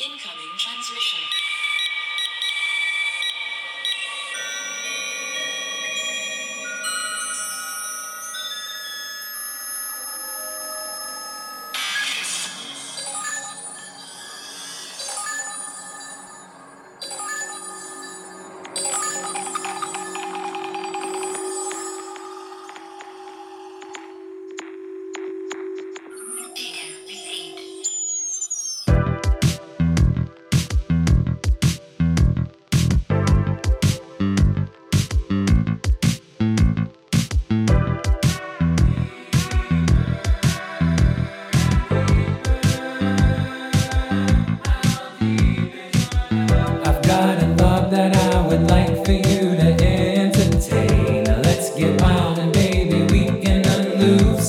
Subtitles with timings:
[0.00, 1.47] Incoming transmission.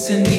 [0.09, 0.38] Unloosen these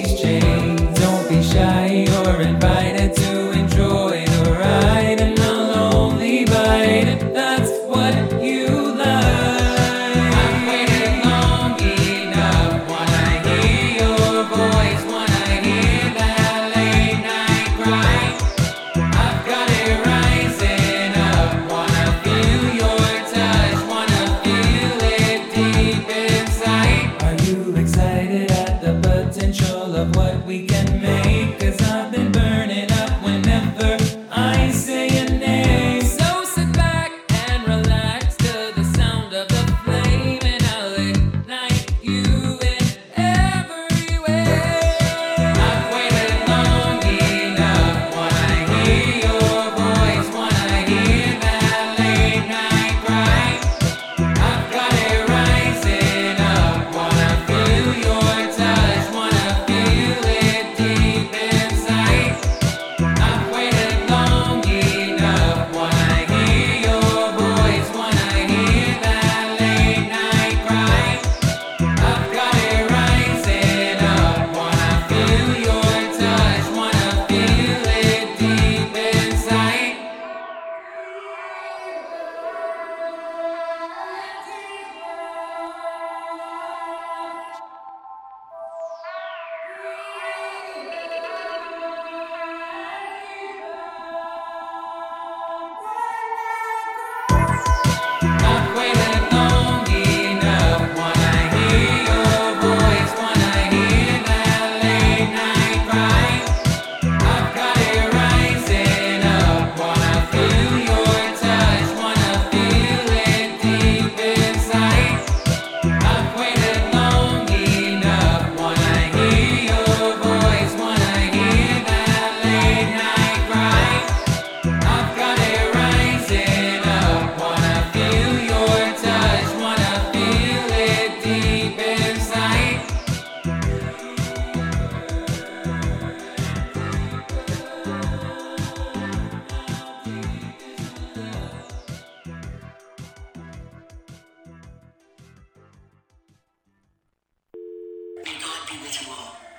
[148.90, 149.49] to all.